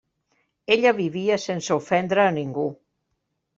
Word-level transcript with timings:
Ella 0.75 0.93
vivia 1.01 1.37
sense 1.45 1.77
ofendre 1.83 2.25
a 2.25 2.35
ningú. 2.41 2.67